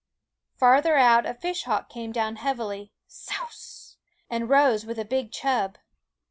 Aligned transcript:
Farther 0.57 0.97
out, 0.97 1.27
a 1.27 1.33
fishhawk 1.35 1.87
came 1.89 2.11
down 2.11 2.37
heavily, 2.37 2.91
souse! 3.05 3.97
and 4.31 4.49
rose 4.49 4.83
with 4.83 4.97
a 4.97 5.05
big 5.05 5.31
chub. 5.31 5.77